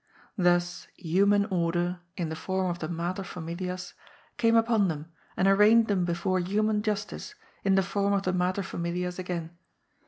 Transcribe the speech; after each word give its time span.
Thus 0.35 0.87
Human 0.95 1.45
Order, 1.51 1.99
in 2.17 2.29
the 2.29 2.35
form 2.35 2.71
of 2.71 2.79
the 2.79 2.89
Mater 2.89 3.23
Familias, 3.23 3.93
came 4.37 4.55
upon 4.55 4.87
them 4.87 5.11
and 5.37 5.47
arraigned 5.47 5.89
them 5.89 6.05
before 6.05 6.39
Human 6.39 6.81
Justice 6.81 7.35
in 7.63 7.75
the 7.75 7.83
form 7.83 8.13
of 8.13 8.23
the 8.23 8.33
Mater 8.33 8.63
Familias 8.63 9.19
again. 9.19 9.55